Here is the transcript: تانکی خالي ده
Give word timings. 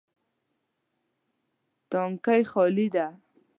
تانکی 1.89 2.41
خالي 2.51 2.87
ده 2.93 3.07